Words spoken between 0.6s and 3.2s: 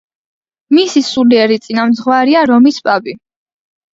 მისი სულიერი წინამძღვარია რომის პაპი.